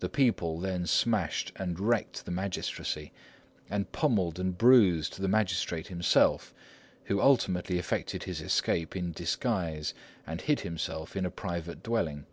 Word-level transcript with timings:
The 0.00 0.08
people 0.08 0.58
then 0.58 0.86
smashed 0.88 1.52
and 1.54 1.78
wrecked 1.78 2.24
the 2.24 2.32
magistracy, 2.32 3.12
and 3.70 3.92
pummelled 3.92 4.40
and 4.40 4.58
bruised 4.58 5.20
the 5.20 5.28
magistrate 5.28 5.86
himself, 5.86 6.52
who 7.04 7.20
ultimately 7.20 7.78
effected 7.78 8.24
his 8.24 8.40
escape 8.40 8.96
in 8.96 9.12
disguise 9.12 9.94
and 10.26 10.40
hid 10.40 10.62
himself 10.62 11.14
in 11.14 11.24
a 11.24 11.30
private 11.30 11.80
dwelling. 11.80 12.26